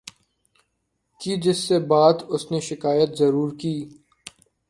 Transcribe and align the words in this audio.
کی 1.21 1.35
جس 1.43 1.57
سے 1.67 1.79
بات 1.91 2.17
اسنے 2.33 2.59
شکایت 2.59 3.09
ضرور 3.17 3.49
کی 3.59 3.75